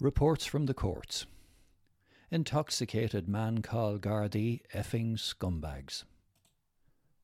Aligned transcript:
Reports 0.00 0.46
from 0.46 0.64
the 0.64 0.72
courts. 0.72 1.26
Intoxicated 2.30 3.28
man 3.28 3.60
call 3.60 3.98
Gardaí 3.98 4.62
effing 4.74 5.18
scumbags. 5.18 6.04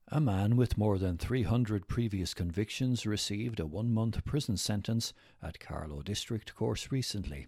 A 0.09 0.21
man 0.21 0.57
with 0.57 0.77
more 0.77 0.99
than 0.99 1.17
300 1.17 1.89
previous 1.89 2.35
convictions 2.35 3.07
received 3.07 3.61
a 3.61 3.67
one 3.67 3.95
month 3.95 4.23
prison 4.27 4.59
sentence 4.59 5.15
at 5.43 5.59
Carlow 5.59 6.03
District 6.03 6.55
Court 6.55 6.91
recently. 6.91 7.47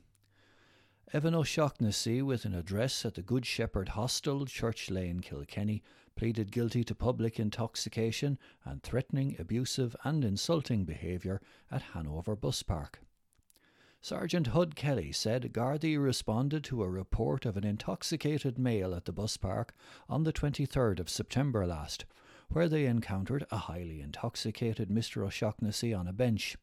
Evan 1.12 1.34
O'Shaughnessy, 1.34 2.22
with 2.22 2.46
an 2.46 2.54
address 2.54 3.04
at 3.04 3.12
the 3.12 3.20
Good 3.20 3.45
Shepherd 3.45 3.90
Hostel, 3.90 4.46
Church 4.46 4.88
Lane, 4.88 5.20
Kilkenny, 5.20 5.82
pleaded 6.16 6.50
guilty 6.50 6.82
to 6.84 6.95
public 6.95 7.38
intoxication 7.38 8.38
and 8.64 8.82
threatening, 8.82 9.36
abusive, 9.38 9.95
and 10.04 10.24
insulting 10.24 10.86
behaviour 10.86 11.42
at 11.70 11.82
Hanover 11.92 12.34
Bus 12.34 12.62
Park. 12.62 13.00
Sergeant 14.00 14.48
Hud 14.48 14.76
Kelly 14.76 15.10
said 15.10 15.52
Gardaí 15.52 16.00
responded 16.00 16.62
to 16.64 16.82
a 16.82 16.89
report 16.89 17.44
of 17.44 17.56
an 17.56 17.64
intoxicated 17.64 18.56
male 18.56 18.94
at 18.94 19.06
the 19.06 19.12
bus 19.12 19.36
park 19.36 19.75
on 20.08 20.22
the 20.22 20.32
23rd 20.32 21.00
of 21.00 21.11
September 21.11 21.66
last, 21.66 22.04
where 22.48 22.68
they 22.68 22.86
encountered 22.86 23.44
a 23.50 23.56
highly 23.56 24.00
intoxicated 24.00 24.89
Mr. 24.89 25.26
O'Shaughnessy 25.26 25.92
on 25.92 26.06
a 26.06 26.12
bench. 26.12 26.56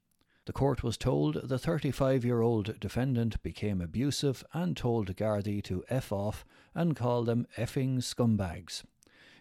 The 0.46 0.54
court 0.54 0.82
was 0.82 0.98
told 0.98 1.50
the 1.50 1.60
35 1.60 2.24
year 2.24 2.42
old 2.42 2.80
defendant 2.80 3.44
became 3.44 3.82
abusive 3.82 4.44
and 4.54 4.78
told 4.78 5.16
Gardaí 5.16 5.62
to 5.64 5.84
F 5.90 6.14
off 6.14 6.46
and 6.74 6.96
call 6.96 7.24
them 7.24 7.48
effing 7.58 7.98
scumbags. 7.98 8.84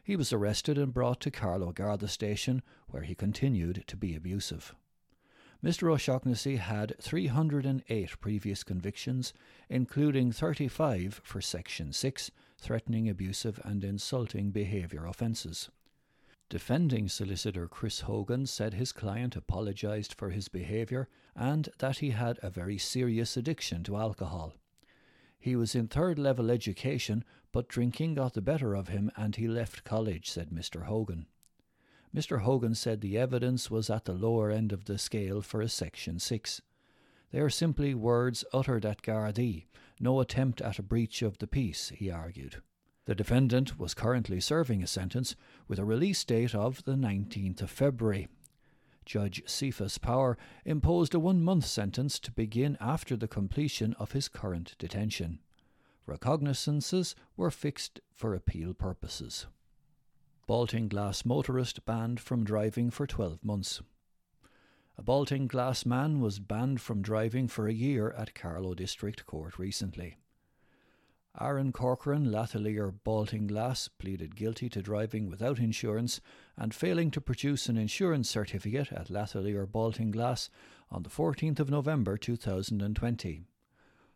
He 0.02 0.16
was 0.16 0.32
arrested 0.32 0.76
and 0.76 0.92
brought 0.92 1.20
to 1.20 1.30
Carlow 1.30 1.72
Garda 1.72 2.08
station, 2.08 2.62
where 2.88 3.02
he 3.02 3.14
continued 3.14 3.84
to 3.86 3.96
be 3.96 4.14
abusive. 4.16 4.74
Mr. 5.64 5.90
O'Shaughnessy 5.90 6.56
had 6.56 6.94
308 7.00 8.20
previous 8.20 8.62
convictions, 8.62 9.32
including 9.70 10.30
35 10.30 11.22
for 11.24 11.40
Section 11.40 11.90
6, 11.90 12.30
threatening, 12.58 13.08
abusive, 13.08 13.58
and 13.64 13.82
insulting 13.82 14.50
behaviour 14.50 15.06
offences. 15.06 15.70
Defending 16.50 17.08
solicitor 17.08 17.66
Chris 17.66 18.00
Hogan 18.00 18.44
said 18.44 18.74
his 18.74 18.92
client 18.92 19.36
apologised 19.36 20.12
for 20.12 20.28
his 20.28 20.48
behaviour 20.48 21.08
and 21.34 21.70
that 21.78 21.96
he 21.96 22.10
had 22.10 22.38
a 22.42 22.50
very 22.50 22.76
serious 22.76 23.34
addiction 23.34 23.82
to 23.84 23.96
alcohol. 23.96 24.52
He 25.40 25.56
was 25.56 25.74
in 25.74 25.88
third 25.88 26.18
level 26.18 26.50
education, 26.50 27.24
but 27.52 27.68
drinking 27.68 28.16
got 28.16 28.34
the 28.34 28.42
better 28.42 28.74
of 28.74 28.88
him 28.88 29.10
and 29.16 29.34
he 29.34 29.48
left 29.48 29.82
college, 29.82 30.28
said 30.28 30.50
Mr. 30.50 30.84
Hogan. 30.84 31.24
Mr. 32.14 32.42
Hogan 32.42 32.76
said 32.76 33.00
the 33.00 33.18
evidence 33.18 33.70
was 33.70 33.90
at 33.90 34.04
the 34.04 34.12
lower 34.12 34.50
end 34.50 34.72
of 34.72 34.84
the 34.84 34.98
scale 34.98 35.42
for 35.42 35.60
a 35.60 35.68
Section 35.68 36.20
6. 36.20 36.62
They 37.32 37.40
are 37.40 37.50
simply 37.50 37.92
words 37.92 38.44
uttered 38.52 38.86
at 38.86 39.02
Gardaí, 39.02 39.64
no 39.98 40.20
attempt 40.20 40.60
at 40.60 40.78
a 40.78 40.82
breach 40.82 41.22
of 41.22 41.38
the 41.38 41.48
peace, 41.48 41.88
he 41.88 42.10
argued. 42.10 42.62
The 43.06 43.16
defendant 43.16 43.80
was 43.80 43.94
currently 43.94 44.40
serving 44.40 44.80
a 44.82 44.86
sentence 44.86 45.34
with 45.66 45.80
a 45.80 45.84
release 45.84 46.22
date 46.24 46.54
of 46.54 46.84
the 46.84 46.94
19th 46.94 47.62
of 47.62 47.70
February. 47.70 48.28
Judge 49.04 49.42
Cephas 49.46 49.98
Power 49.98 50.38
imposed 50.64 51.14
a 51.14 51.18
one 51.18 51.42
month 51.42 51.66
sentence 51.66 52.20
to 52.20 52.30
begin 52.30 52.78
after 52.80 53.16
the 53.16 53.28
completion 53.28 53.94
of 53.98 54.12
his 54.12 54.28
current 54.28 54.76
detention. 54.78 55.40
Recognizances 56.06 57.16
were 57.36 57.50
fixed 57.50 58.00
for 58.14 58.34
appeal 58.34 58.72
purposes. 58.72 59.46
Baltinglass 60.46 61.24
motorist 61.24 61.86
banned 61.86 62.20
from 62.20 62.44
driving 62.44 62.90
for 62.90 63.06
12 63.06 63.42
months. 63.42 63.80
A 64.98 65.02
Baltinglass 65.02 65.86
man 65.86 66.20
was 66.20 66.38
banned 66.38 66.82
from 66.82 67.00
driving 67.00 67.48
for 67.48 67.66
a 67.66 67.72
year 67.72 68.10
at 68.10 68.34
Carlow 68.34 68.74
District 68.74 69.24
Court 69.24 69.58
recently. 69.58 70.16
Aaron 71.40 71.72
Corcoran, 71.72 72.26
Lathaleere 72.26 72.92
Baltinglass, 73.04 73.88
pleaded 73.98 74.36
guilty 74.36 74.68
to 74.68 74.82
driving 74.82 75.28
without 75.28 75.58
insurance 75.58 76.20
and 76.56 76.74
failing 76.74 77.10
to 77.10 77.20
produce 77.20 77.68
an 77.68 77.76
insurance 77.76 78.28
certificate 78.28 78.92
at 78.92 79.08
Lathaleere 79.08 79.66
Baltinglass 79.66 80.50
on 80.90 81.02
the 81.02 81.10
14th 81.10 81.58
of 81.58 81.70
November 81.70 82.16
2020. 82.16 83.46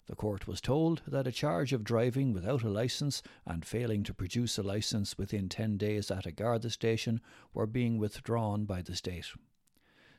The 0.09 0.17
court 0.17 0.49
was 0.49 0.63
told 0.63 1.03
that 1.07 1.27
a 1.27 1.33
charge 1.33 1.75
of 1.75 1.85
driving 1.85 2.33
without 2.33 2.63
a 2.63 2.71
licence 2.71 3.23
and 3.45 3.63
failing 3.63 4.03
to 4.05 4.15
produce 4.15 4.57
a 4.57 4.63
licence 4.63 5.19
within 5.19 5.51
10 5.51 5.77
days 5.77 6.11
at 6.11 6.25
a 6.25 6.33
Garda 6.33 6.71
station 6.71 7.21
were 7.53 7.67
being 7.67 7.99
withdrawn 7.99 8.65
by 8.65 8.81
the 8.81 8.97
state. 8.97 9.27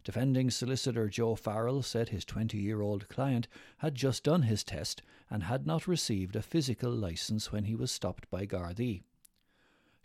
Defending 0.04 0.52
solicitor 0.52 1.10
Joe 1.10 1.34
Farrell 1.34 1.82
said 1.82 2.10
his 2.10 2.24
20 2.24 2.58
year 2.60 2.82
old 2.82 3.10
client 3.10 3.48
had 3.80 3.96
just 3.96 4.24
done 4.24 4.44
his 4.44 4.64
test 4.64 5.02
and 5.28 5.44
had 5.44 5.66
not 5.66 5.88
received 5.88 6.36
a 6.36 6.44
physical 6.44 6.92
licence 6.92 7.52
when 7.52 7.64
he 7.64 7.74
was 7.74 7.92
stopped 7.92 8.30
by 8.30 8.46
Gardaí. 8.46 9.02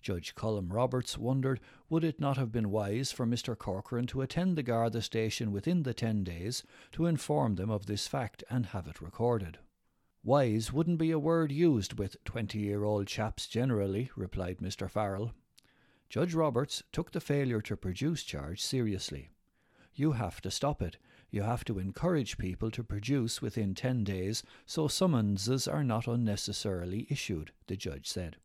Judge 0.01 0.35
Colm 0.35 0.73
Roberts 0.73 1.19
wondered 1.19 1.61
would 1.91 2.05
it 2.05 2.19
not 2.19 2.39
have 2.39 2.53
been 2.53 2.71
wise 2.71 3.13
for 3.13 3.27
Mr. 3.27 3.57
Corcoran 3.57 4.07
to 4.07 4.23
attend 4.23 4.57
the 4.57 4.63
Garda 4.63 5.03
station 5.03 5.53
within 5.53 5.83
the 5.83 5.95
10 5.95 6.25
days 6.25 6.63
to 6.93 7.05
inform 7.05 7.57
them 7.57 7.71
of 7.71 7.85
this 7.85 8.07
fact 8.07 8.43
and 8.49 8.67
have 8.67 8.89
it 8.89 9.03
recorded. 9.03 9.59
Wise 10.27 10.73
wouldn't 10.73 10.97
be 10.97 11.11
a 11.11 11.19
word 11.19 11.53
used 11.53 11.99
with 11.99 12.17
twenty 12.25 12.59
year 12.61 12.83
old 12.83 13.07
chaps 13.07 13.47
generally, 13.47 14.11
replied 14.17 14.57
Mr. 14.57 14.89
Farrell. 14.89 15.35
Judge 16.09 16.33
Roberts 16.33 16.83
took 16.93 17.13
the 17.13 17.21
failure 17.21 17.61
to 17.61 17.77
produce 17.77 18.23
charge 18.23 18.63
seriously. 18.63 19.29
You 19.93 20.13
have 20.13 20.41
to 20.41 20.51
stop 20.51 20.81
it. 20.81 20.97
You 21.31 21.43
have 21.43 21.63
to 21.67 21.79
encourage 21.79 22.39
people 22.39 22.71
to 22.71 22.83
produce 22.83 23.43
within 23.43 23.75
10 23.75 24.03
days 24.03 24.43
so 24.65 24.89
summonses 24.89 25.69
are 25.69 25.85
not 25.85 26.07
unnecessarily 26.07 27.07
issued, 27.11 27.53
the 27.67 27.77
judge 27.77 28.09
said. 28.09 28.39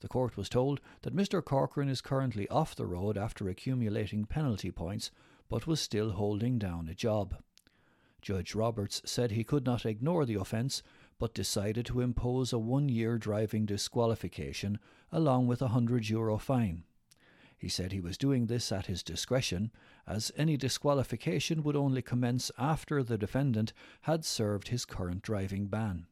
The 0.00 0.08
court 0.08 0.38
was 0.38 0.48
told 0.48 0.80
that 1.02 1.14
Mr. 1.14 1.44
Corcoran 1.44 1.90
is 1.90 2.00
currently 2.00 2.48
off 2.48 2.74
the 2.74 2.86
road 2.86 3.18
after 3.18 3.50
accumulating 3.50 4.24
penalty 4.24 4.70
points, 4.70 5.10
but 5.50 5.66
was 5.66 5.80
still 5.80 6.12
holding 6.12 6.58
down 6.58 6.88
a 6.88 6.94
job. 6.94 7.36
Judge 8.24 8.54
Roberts 8.54 9.02
said 9.04 9.32
he 9.32 9.44
could 9.44 9.66
not 9.66 9.84
ignore 9.84 10.24
the 10.24 10.36
offence, 10.36 10.82
but 11.18 11.34
decided 11.34 11.84
to 11.84 12.00
impose 12.00 12.54
a 12.54 12.58
one 12.58 12.88
year 12.88 13.18
driving 13.18 13.66
disqualification 13.66 14.78
along 15.12 15.46
with 15.46 15.60
a 15.60 15.68
hundred 15.68 16.08
euro 16.08 16.38
fine. 16.38 16.84
He 17.58 17.68
said 17.68 17.92
he 17.92 18.00
was 18.00 18.16
doing 18.16 18.46
this 18.46 18.72
at 18.72 18.86
his 18.86 19.02
discretion, 19.02 19.70
as 20.06 20.32
any 20.38 20.56
disqualification 20.56 21.62
would 21.64 21.76
only 21.76 22.00
commence 22.00 22.50
after 22.56 23.02
the 23.02 23.18
defendant 23.18 23.74
had 24.00 24.24
served 24.24 24.68
his 24.68 24.86
current 24.86 25.20
driving 25.20 25.66
ban. 25.66 26.06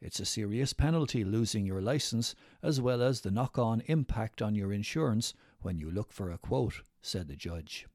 It's 0.00 0.20
a 0.20 0.24
serious 0.24 0.72
penalty 0.72 1.22
losing 1.22 1.66
your 1.66 1.82
licence, 1.82 2.34
as 2.62 2.80
well 2.80 3.02
as 3.02 3.20
the 3.20 3.30
knock 3.30 3.58
on 3.58 3.82
impact 3.88 4.40
on 4.40 4.54
your 4.54 4.72
insurance 4.72 5.34
when 5.60 5.76
you 5.76 5.90
look 5.90 6.12
for 6.12 6.30
a 6.30 6.38
quote, 6.38 6.80
said 7.02 7.28
the 7.28 7.36
judge. 7.36 7.86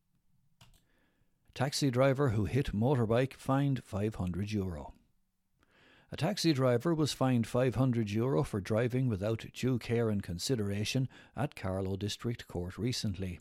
Taxi 1.53 1.91
driver 1.91 2.29
who 2.29 2.45
hit 2.45 2.73
motorbike 2.73 3.33
fined 3.33 3.83
500 3.83 4.51
euro. 4.51 4.93
A 6.13 6.17
taxi 6.17 6.53
driver 6.53 6.93
was 6.93 7.13
fined 7.13 7.45
500 7.45 8.09
euro 8.09 8.43
for 8.43 8.61
driving 8.61 9.07
without 9.07 9.45
due 9.53 9.77
care 9.77 10.09
and 10.09 10.23
consideration 10.23 11.09
at 11.35 11.55
Carlow 11.55 11.97
District 11.97 12.47
Court 12.47 12.77
recently. 12.77 13.39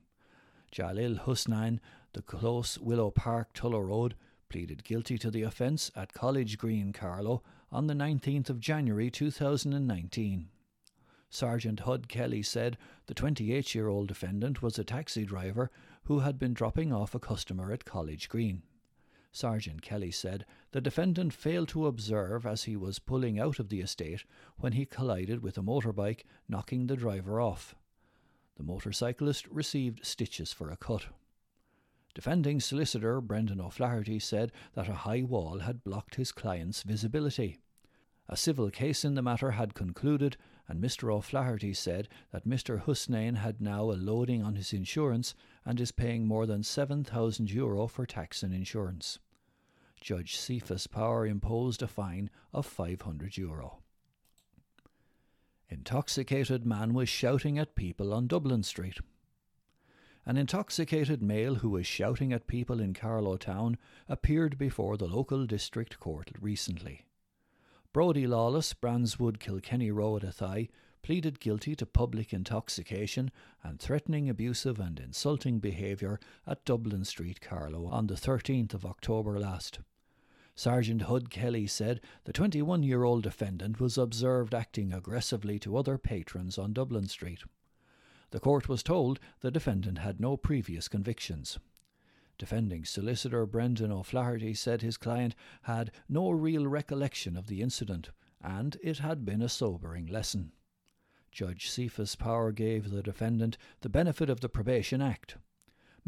Jalil 0.73 1.21
Husnain, 1.21 1.81
the 2.13 2.23
close 2.23 2.79
Willow 2.79 3.11
Park 3.11 3.53
Tullow 3.55 3.87
Road, 3.87 4.15
pleaded 4.49 4.85
guilty 4.85 5.17
to 5.19 5.31
the 5.31 5.43
offence 5.43 5.91
at 5.95 6.13
College 6.13 6.59
Green, 6.59 6.93
Carlow, 6.93 7.43
on 7.73 7.87
the 7.87 7.95
19th 7.95 8.51
of 8.51 8.61
January 8.61 9.11
2019. 9.11 10.49
Sergeant 11.31 11.81
Hud 11.81 12.09
Kelly 12.09 12.43
said 12.43 12.77
the 13.07 13.15
28 13.15 13.75
year 13.75 13.87
old 13.87 14.09
defendant 14.09 14.63
was 14.63 14.79
a 14.79 14.85
taxi 14.85 15.25
driver 15.25 15.71
who 16.05 16.19
had 16.19 16.39
been 16.39 16.53
dropping 16.53 16.93
off 16.93 17.15
a 17.15 17.21
customer 17.21 17.73
at 17.73 17.85
College 17.85 18.29
Green. 18.29 18.63
Sergeant 19.33 19.81
Kelly 19.81 20.11
said 20.11 20.45
the 20.73 20.81
defendant 20.81 21.33
failed 21.33 21.69
to 21.69 21.87
observe 21.87 22.45
as 22.45 22.65
he 22.65 22.77
was 22.77 22.99
pulling 22.99 23.39
out 23.39 23.61
of 23.61 23.69
the 23.69 23.81
estate 23.81 24.25
when 24.59 24.73
he 24.73 24.85
collided 24.85 25.41
with 25.41 25.57
a 25.57 25.63
motorbike, 25.63 26.25
knocking 26.49 26.89
the 26.89 26.97
driver 26.97 27.41
off. 27.41 27.77
The 28.57 28.65
motorcyclist 28.65 29.47
received 29.47 30.05
stitches 30.05 30.53
for 30.53 30.69
a 30.69 30.77
cut. 30.77 31.07
Defending 32.13 32.61
solicitor 32.61 33.21
Brendan 33.21 33.61
O'Flaherty 33.61 34.19
said 34.19 34.51
that 34.75 34.89
a 34.89 34.95
high 34.95 35.23
wall 35.23 35.61
had 35.61 35.85
blocked 35.85 36.17
his 36.17 36.33
client's 36.33 36.83
visibility. 36.83 37.61
A 38.33 38.37
civil 38.37 38.71
case 38.71 39.05
in 39.05 39.17
the 39.17 39.23
matter 39.23 39.51
had 39.51 39.75
concluded, 39.75 40.37
and 40.69 40.81
Mr. 40.81 41.13
O'Flaherty 41.13 41.75
said 41.75 42.09
that 42.31 42.47
Mr. 42.47 42.83
Husnain 42.83 43.35
had 43.35 43.61
now 43.61 43.91
a 43.91 43.99
loading 43.99 44.41
on 44.41 44.55
his 44.55 44.73
insurance 44.73 45.35
and 45.65 45.81
is 45.81 45.91
paying 45.91 46.29
more 46.29 46.47
than 46.47 46.63
7,000 46.63 47.51
euro 47.51 47.89
for 47.89 48.07
tax 48.07 48.45
and 48.45 48.55
insurance. 48.55 49.19
Judge 50.01 50.37
Cephas 50.37 50.87
Power 50.87 51.27
imposed 51.27 51.83
a 51.83 51.89
fine 51.89 52.31
of 52.53 52.67
500 52.67 53.37
euro. 53.37 53.81
Intoxicated 55.69 56.65
man 56.65 56.95
was 56.95 57.09
shouting 57.09 57.59
at 57.59 57.75
people 57.75 58.15
on 58.15 58.29
Dublin 58.29 58.63
Street. 58.63 58.99
An 60.25 60.37
intoxicated 60.37 61.21
male 61.21 61.57
who 61.57 61.71
was 61.71 61.85
shouting 61.85 62.33
at 62.33 62.47
people 62.47 62.79
in 62.79 62.95
Carlow 62.95 63.37
town 63.37 63.77
appeared 64.09 64.57
before 64.57 64.97
the 64.97 65.09
local 65.09 65.47
district 65.47 65.99
court 65.99 66.31
recently. 66.41 67.07
Brody 67.93 68.25
Lawless, 68.25 68.73
Brandswood, 68.73 69.41
Kilkenny 69.41 69.91
Road, 69.91 70.23
Athy, 70.23 70.69
pleaded 71.03 71.41
guilty 71.41 71.75
to 71.75 71.85
public 71.85 72.33
intoxication 72.33 73.33
and 73.65 73.81
threatening 73.81 74.29
abusive 74.31 74.79
and 74.79 75.01
insulting 75.01 75.59
behaviour 75.59 76.21
at 76.47 76.65
Dublin 76.65 77.05
Street, 77.05 77.41
Carlow, 77.41 77.87
on 77.87 78.07
the 78.07 78.15
13th 78.15 78.75
of 78.75 78.87
October 78.87 79.41
last. 79.41 79.81
Sergeant 80.55 81.03
Hud 81.03 81.31
Kelly 81.31 81.67
said 81.67 82.01
the 82.27 82.33
21 82.33 82.85
year 82.85 83.03
old 83.03 83.25
defendant 83.25 83.81
was 83.81 83.99
observed 83.99 84.55
acting 84.55 84.93
aggressively 84.93 85.59
to 85.59 85.77
other 85.77 85.99
patrons 85.99 86.59
on 86.59 86.73
Dublin 86.73 87.09
Street. 87.09 87.43
The 88.31 88.39
court 88.39 88.69
was 88.69 88.85
told 88.85 89.19
the 89.41 89.51
defendant 89.51 89.99
had 89.99 90.21
no 90.21 90.37
previous 90.37 90.87
convictions. 90.87 91.59
Defending 92.41 92.87
solicitor 92.87 93.45
Brendan 93.45 93.93
O'Flaherty 93.93 94.55
said 94.55 94.81
his 94.81 94.97
client 94.97 95.35
had 95.65 95.91
no 96.09 96.31
real 96.31 96.67
recollection 96.67 97.37
of 97.37 97.49
the 97.49 97.61
incident 97.61 98.13
and 98.41 98.79
it 98.83 99.01
had 99.01 99.27
been 99.27 99.43
a 99.43 99.49
sobering 99.51 100.07
lesson. 100.07 100.53
Judge 101.31 101.69
Cephas 101.69 102.17
Power 102.17 102.51
gave 102.51 102.89
the 102.89 103.03
defendant 103.03 103.59
the 103.83 103.91
benefit 103.91 104.31
of 104.31 104.41
the 104.41 104.49
Probation 104.49 105.03
Act. 105.03 105.37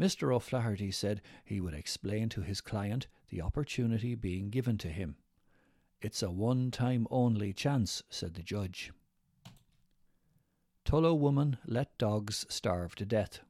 Mr. 0.01 0.33
O'Flaherty 0.33 0.89
said 0.89 1.21
he 1.45 1.61
would 1.61 1.75
explain 1.75 2.29
to 2.29 2.41
his 2.41 2.61
client 2.61 3.05
the 3.29 3.39
opportunity 3.39 4.15
being 4.15 4.49
given 4.49 4.79
to 4.79 4.87
him. 4.87 5.17
It's 6.01 6.23
a 6.23 6.31
one 6.31 6.71
time 6.71 7.05
only 7.11 7.53
chance, 7.53 8.01
said 8.09 8.33
the 8.33 8.41
judge. 8.41 8.91
Tullow 10.83 11.13
woman 11.13 11.57
let 11.67 11.95
dogs 11.99 12.47
starve 12.49 12.95
to 12.95 13.05
death. 13.05 13.41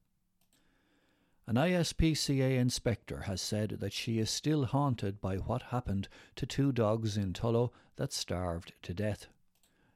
An 1.45 1.55
ISPCA 1.55 2.57
inspector 2.57 3.21
has 3.21 3.41
said 3.41 3.77
that 3.81 3.91
she 3.91 4.17
is 4.17 4.29
still 4.29 4.65
haunted 4.65 5.19
by 5.19 5.35
what 5.35 5.61
happened 5.63 6.07
to 6.37 6.45
two 6.45 6.71
dogs 6.71 7.17
in 7.17 7.33
Tullow 7.33 7.71
that 7.97 8.13
starved 8.13 8.71
to 8.83 8.93
death. 8.93 9.27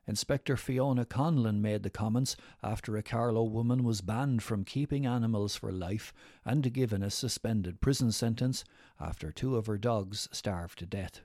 Inspector 0.06 0.56
Fiona 0.58 1.06
Conlon 1.06 1.62
made 1.62 1.84
the 1.84 1.90
comments 1.90 2.36
after 2.62 2.98
a 2.98 3.04
Carlow 3.04 3.44
woman 3.44 3.84
was 3.84 4.02
banned 4.02 4.44
from 4.44 4.66
keeping 4.66 5.06
animals 5.06 5.56
for 5.56 5.72
life 5.72 6.14
and 6.46 6.74
given 6.74 7.02
a 7.02 7.10
suspended 7.10 7.80
prison 7.80 8.12
sentence 8.12 8.66
after 9.00 9.32
two 9.32 9.56
of 9.56 9.68
her 9.68 9.78
dogs 9.78 10.28
starved 10.32 10.80
to 10.80 10.86
death. 10.86 11.22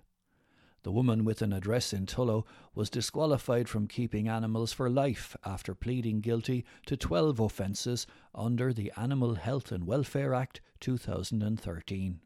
The 0.84 0.90
woman 0.90 1.24
with 1.24 1.42
an 1.42 1.52
address 1.52 1.92
in 1.92 2.06
Tullow 2.06 2.44
was 2.74 2.90
disqualified 2.90 3.68
from 3.68 3.86
keeping 3.86 4.26
animals 4.26 4.72
for 4.72 4.90
life 4.90 5.36
after 5.44 5.76
pleading 5.76 6.20
guilty 6.20 6.64
to 6.86 6.96
12 6.96 7.38
offences 7.38 8.04
under 8.34 8.72
the 8.72 8.90
Animal 8.96 9.36
Health 9.36 9.70
and 9.70 9.86
Welfare 9.86 10.34
Act 10.34 10.60
2013. 10.80 12.18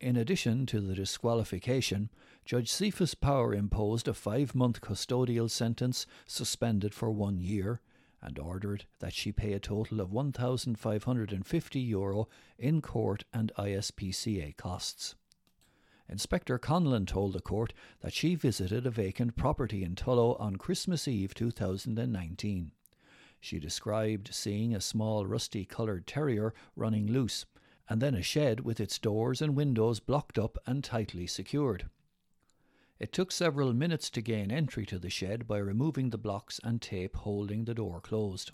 In 0.00 0.16
addition 0.16 0.66
to 0.66 0.80
the 0.80 0.94
disqualification, 0.94 2.10
Judge 2.44 2.70
Cephas 2.70 3.14
Power 3.14 3.54
imposed 3.54 4.06
a 4.08 4.14
five 4.14 4.54
month 4.54 4.82
custodial 4.82 5.48
sentence 5.48 6.04
suspended 6.26 6.92
for 6.92 7.10
one 7.10 7.40
year 7.40 7.80
and 8.20 8.38
ordered 8.38 8.84
that 8.98 9.14
she 9.14 9.32
pay 9.32 9.54
a 9.54 9.58
total 9.58 10.00
of 10.00 10.10
€1,550 10.10 12.26
in 12.58 12.82
court 12.82 13.24
and 13.32 13.52
ISPCA 13.56 14.54
costs. 14.56 15.14
Inspector 16.08 16.58
Conlon 16.58 17.06
told 17.06 17.32
the 17.32 17.40
court 17.40 17.72
that 18.00 18.12
she 18.12 18.34
visited 18.34 18.86
a 18.86 18.90
vacant 18.90 19.36
property 19.36 19.82
in 19.82 19.94
Tullow 19.94 20.38
on 20.40 20.56
Christmas 20.56 21.06
Eve 21.08 21.34
2019. 21.34 22.72
She 23.40 23.58
described 23.58 24.32
seeing 24.32 24.74
a 24.74 24.80
small 24.80 25.26
rusty 25.26 25.64
coloured 25.64 26.06
terrier 26.06 26.54
running 26.76 27.06
loose 27.06 27.46
and 27.88 28.00
then 28.00 28.14
a 28.14 28.22
shed 28.22 28.60
with 28.60 28.80
its 28.80 28.98
doors 28.98 29.42
and 29.42 29.56
windows 29.56 30.00
blocked 30.00 30.38
up 30.38 30.56
and 30.66 30.84
tightly 30.84 31.26
secured. 31.26 31.88
It 32.98 33.12
took 33.12 33.32
several 33.32 33.72
minutes 33.72 34.10
to 34.10 34.22
gain 34.22 34.52
entry 34.52 34.86
to 34.86 34.98
the 34.98 35.10
shed 35.10 35.46
by 35.46 35.58
removing 35.58 36.10
the 36.10 36.18
blocks 36.18 36.60
and 36.62 36.80
tape 36.80 37.16
holding 37.16 37.64
the 37.64 37.74
door 37.74 38.00
closed. 38.00 38.52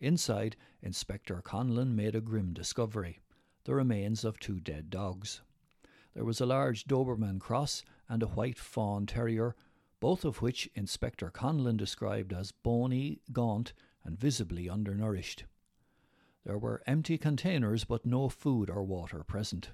Inside, 0.00 0.56
Inspector 0.82 1.40
Conlon 1.42 1.94
made 1.94 2.14
a 2.14 2.20
grim 2.20 2.52
discovery 2.52 3.20
the 3.64 3.74
remains 3.74 4.24
of 4.24 4.38
two 4.38 4.60
dead 4.60 4.90
dogs. 4.90 5.40
There 6.14 6.24
was 6.24 6.40
a 6.40 6.46
large 6.46 6.84
Doberman 6.84 7.40
cross 7.40 7.82
and 8.08 8.22
a 8.22 8.28
white 8.28 8.58
fawn 8.58 9.06
terrier, 9.06 9.56
both 10.00 10.24
of 10.24 10.40
which 10.40 10.70
Inspector 10.74 11.28
Conlon 11.30 11.76
described 11.76 12.32
as 12.32 12.52
bony, 12.52 13.20
gaunt, 13.32 13.72
and 14.04 14.18
visibly 14.18 14.68
undernourished. 14.68 15.44
There 16.44 16.58
were 16.58 16.82
empty 16.86 17.18
containers, 17.18 17.84
but 17.84 18.06
no 18.06 18.28
food 18.28 18.70
or 18.70 18.84
water 18.84 19.24
present. 19.24 19.70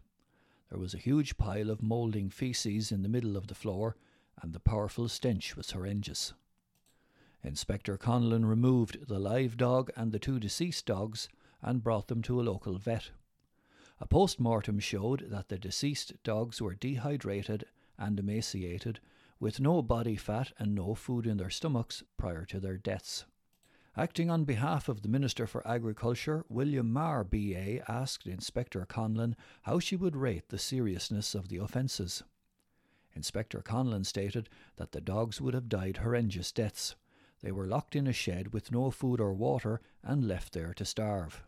There 0.71 0.79
was 0.79 0.95
a 0.95 0.99
huge 0.99 1.37
pile 1.37 1.69
of 1.69 1.83
moulding 1.83 2.31
feces 2.31 2.93
in 2.93 3.03
the 3.03 3.09
middle 3.09 3.37
of 3.37 3.49
the 3.49 3.55
floor, 3.55 3.97
and 4.41 4.53
the 4.53 4.61
powerful 4.61 5.09
stench 5.09 5.57
was 5.57 5.73
horrendous. 5.73 6.33
Inspector 7.43 7.97
Conlon 7.99 8.45
removed 8.45 9.09
the 9.09 9.19
live 9.19 9.57
dog 9.57 9.91
and 9.97 10.13
the 10.13 10.19
two 10.19 10.39
deceased 10.39 10.87
dogs 10.87 11.29
and 11.61 11.83
brought 11.83 12.09
them 12.09 12.23
to 12.23 12.41
a 12.41 12.43
local 12.43 12.79
vet. 12.79 13.11
A 14.01 14.07
post 14.07 14.41
mortem 14.41 14.79
showed 14.79 15.31
that 15.31 15.49
the 15.49 15.59
deceased 15.59 16.15
dogs 16.25 16.63
were 16.63 16.75
dehydrated 16.75 17.65
and 17.99 18.19
emaciated, 18.19 18.99
with 19.39 19.61
no 19.61 19.83
body 19.83 20.17
fat 20.17 20.53
and 20.59 20.75
no 20.75 20.95
food 20.95 21.27
in 21.27 21.37
their 21.37 21.51
stomachs 21.51 22.03
prior 22.17 22.47
to 22.47 22.59
their 22.59 22.79
deaths. 22.79 23.27
Acting 23.97 24.31
on 24.31 24.45
behalf 24.45 24.89
of 24.89 25.03
the 25.03 25.09
Minister 25.09 25.47
for 25.47 25.67
Agriculture, 25.69 26.45
William 26.49 26.91
Marr 26.91 27.25
BA 27.25 27.81
asked 27.91 28.27
Inspector 28.27 28.87
Conlon 28.87 29.35
how 29.63 29.79
she 29.79 29.97
would 29.97 30.17
rate 30.17 30.49
the 30.49 30.59
seriousness 30.59 31.35
of 31.35 31.49
the 31.49 31.59
offences. 31.59 32.23
Inspector 33.15 33.61
Conlon 33.63 34.07
stated 34.07 34.49
that 34.77 34.93
the 34.93 35.01
dogs 35.01 35.41
would 35.41 35.53
have 35.53 35.69
died 35.69 35.99
horrendous 35.99 36.53
deaths. 36.53 36.95
They 37.43 37.53
were 37.53 37.67
locked 37.67 37.97
in 37.97 38.07
a 38.07 38.13
shed 38.13 38.55
with 38.55 38.73
no 38.73 38.91
food 38.91 39.21
or 39.21 39.35
water 39.35 39.81
and 40.03 40.27
left 40.27 40.53
there 40.55 40.73
to 40.75 40.85
starve. 40.85 41.43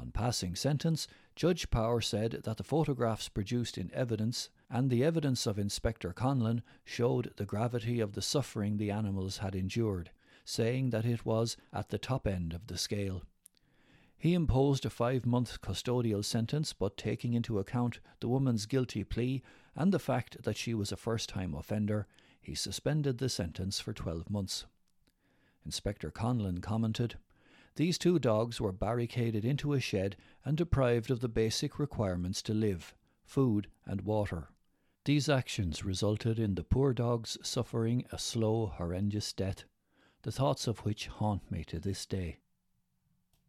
On 0.00 0.12
passing 0.12 0.54
sentence, 0.54 1.08
Judge 1.34 1.70
Power 1.70 2.00
said 2.00 2.42
that 2.44 2.56
the 2.56 2.62
photographs 2.62 3.28
produced 3.28 3.76
in 3.76 3.90
evidence 3.92 4.48
and 4.70 4.90
the 4.90 5.02
evidence 5.02 5.44
of 5.46 5.58
Inspector 5.58 6.12
Conlon 6.12 6.62
showed 6.84 7.32
the 7.36 7.44
gravity 7.44 7.98
of 7.98 8.12
the 8.12 8.22
suffering 8.22 8.76
the 8.76 8.90
animals 8.90 9.38
had 9.38 9.54
endured 9.54 10.10
saying 10.48 10.88
that 10.88 11.04
it 11.04 11.26
was 11.26 11.58
at 11.74 11.90
the 11.90 11.98
top 11.98 12.26
end 12.26 12.54
of 12.54 12.68
the 12.68 12.78
scale. 12.78 13.22
He 14.16 14.32
imposed 14.32 14.86
a 14.86 14.90
five 14.90 15.26
month 15.26 15.60
custodial 15.60 16.24
sentence, 16.24 16.72
but 16.72 16.96
taking 16.96 17.34
into 17.34 17.58
account 17.58 18.00
the 18.20 18.28
woman's 18.28 18.64
guilty 18.64 19.04
plea 19.04 19.42
and 19.76 19.92
the 19.92 19.98
fact 19.98 20.42
that 20.44 20.56
she 20.56 20.72
was 20.72 20.90
a 20.90 20.96
first 20.96 21.28
time 21.28 21.54
offender, 21.54 22.06
he 22.40 22.54
suspended 22.54 23.18
the 23.18 23.28
sentence 23.28 23.78
for 23.78 23.92
12 23.92 24.30
months. 24.30 24.64
Inspector 25.66 26.10
Conlon 26.12 26.62
commented 26.62 27.16
These 27.78 27.96
two 27.96 28.18
dogs 28.18 28.60
were 28.60 28.72
barricaded 28.72 29.44
into 29.44 29.72
a 29.72 29.78
shed 29.78 30.16
and 30.44 30.56
deprived 30.56 31.12
of 31.12 31.20
the 31.20 31.28
basic 31.28 31.78
requirements 31.78 32.42
to 32.42 32.52
live 32.52 32.92
food 33.24 33.68
and 33.86 34.00
water. 34.00 34.48
These 35.04 35.28
actions 35.28 35.84
resulted 35.84 36.40
in 36.40 36.56
the 36.56 36.64
poor 36.64 36.92
dogs 36.92 37.38
suffering 37.40 38.04
a 38.10 38.18
slow, 38.18 38.66
horrendous 38.66 39.32
death 39.32 39.64
the 40.22 40.32
thoughts 40.32 40.66
of 40.66 40.80
which 40.80 41.06
haunt 41.06 41.48
me 41.52 41.62
to 41.66 41.78
this 41.78 42.04
day. 42.04 42.40